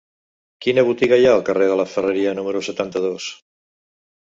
Quina 0.65 0.83
botiga 0.87 1.19
hi 1.23 1.27
ha 1.27 1.35
al 1.35 1.43
carrer 1.51 1.67
de 1.73 1.77
la 1.81 1.87
Ferreria 1.93 2.33
número 2.41 2.65
setanta-dos? 2.71 3.31